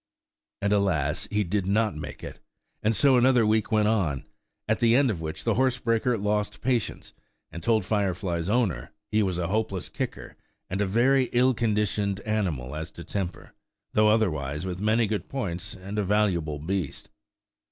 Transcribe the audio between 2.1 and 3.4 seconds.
it; and so